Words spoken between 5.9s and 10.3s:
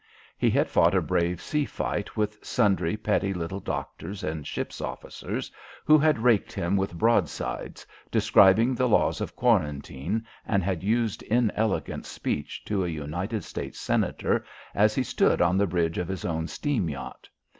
had raked him with broadsides, describing the laws of quarantine